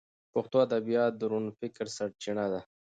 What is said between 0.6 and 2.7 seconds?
ادبیات د روڼ فکر سرچینه ده.